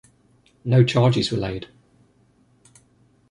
No 0.65 0.83
charges 0.83 1.31
were 1.31 1.37
laid. 1.37 1.67